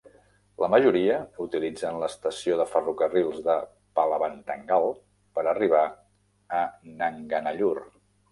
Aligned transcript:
La 0.61 0.67
majoria 0.73 1.17
utilitzen 1.43 1.99
l'estació 2.03 2.55
de 2.61 2.65
ferrocarrils 2.71 3.43
de 3.49 3.57
Palavanthangal 3.99 4.87
per 5.37 5.45
arribar 5.53 5.85
a 6.61 6.65
Nanganallur. 7.03 7.75